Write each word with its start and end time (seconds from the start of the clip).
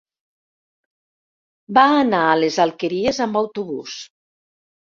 Va 1.79 1.83
anar 1.99 2.23
a 2.31 2.41
les 2.41 2.59
Alqueries 2.65 3.23
amb 3.29 3.41
autobús. 3.45 3.97